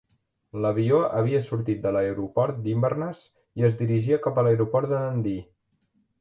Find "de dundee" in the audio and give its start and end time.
4.95-5.47